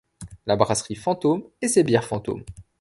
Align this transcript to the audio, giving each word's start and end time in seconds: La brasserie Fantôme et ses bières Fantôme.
La 0.47 0.55
brasserie 0.55 0.95
Fantôme 0.95 1.43
et 1.61 1.67
ses 1.67 1.83
bières 1.83 2.05
Fantôme. 2.05 2.43